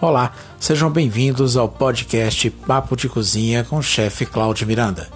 Olá, 0.00 0.32
sejam 0.60 0.90
bem-vindos 0.90 1.56
ao 1.56 1.68
podcast 1.68 2.50
Papo 2.50 2.96
de 2.96 3.08
Cozinha 3.08 3.64
com 3.64 3.76
o 3.78 3.82
chefe 3.82 4.24
Cláudio 4.24 4.66
Miranda. 4.66 5.08